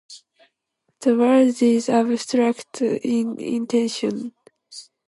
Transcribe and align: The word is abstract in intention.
The 1.01 1.15
word 1.15 1.61
is 1.61 1.87
abstract 1.87 2.81
in 2.81 3.39
intention. 3.39 4.33